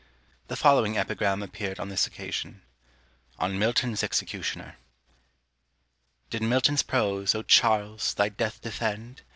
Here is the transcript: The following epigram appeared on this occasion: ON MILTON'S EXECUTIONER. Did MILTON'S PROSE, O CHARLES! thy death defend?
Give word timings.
The 0.47 0.55
following 0.55 0.97
epigram 0.97 1.43
appeared 1.43 1.79
on 1.79 1.89
this 1.89 2.07
occasion: 2.07 2.63
ON 3.37 3.59
MILTON'S 3.59 4.01
EXECUTIONER. 4.01 4.77
Did 6.31 6.41
MILTON'S 6.41 6.81
PROSE, 6.81 7.35
O 7.35 7.43
CHARLES! 7.43 8.15
thy 8.15 8.29
death 8.29 8.59
defend? 8.63 9.21